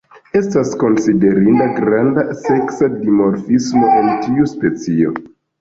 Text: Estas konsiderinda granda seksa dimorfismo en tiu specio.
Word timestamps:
Estas 0.37 0.71
konsiderinda 0.83 1.67
granda 1.75 2.25
seksa 2.47 2.89
dimorfismo 2.97 3.93
en 4.01 4.11
tiu 4.25 4.49
specio. 4.57 5.15